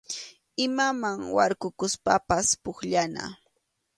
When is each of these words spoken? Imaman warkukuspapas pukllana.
Imaman 0.65 1.17
warkukuspapas 1.35 2.47
pukllana. 2.63 3.25